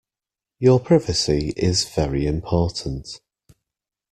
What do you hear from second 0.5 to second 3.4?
Your privacy is very important.